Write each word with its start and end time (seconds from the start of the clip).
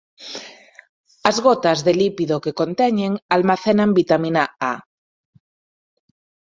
As 1.29 1.37
gotas 1.45 1.79
de 1.85 1.93
lípido 2.01 2.35
que 2.43 2.57
conteñen 2.61 3.13
almacenan 3.35 3.91
vitamina 4.01 4.43
A. 4.71 4.73